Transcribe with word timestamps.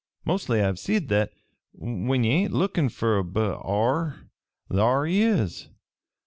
Mostly 0.25 0.61
I've 0.63 0.79
seed 0.79 1.09
that, 1.09 1.31
when 1.73 2.23
ye 2.23 2.31
ain't 2.31 2.53
lookin' 2.53 2.89
fer 2.89 3.19
a 3.19 3.23
b'ar, 3.23 4.31
thar 4.67 5.05
he 5.05 5.21
is. 5.21 5.69